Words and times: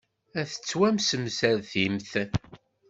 Ad 0.39 0.47
tettwassemsertimt. 0.49 2.11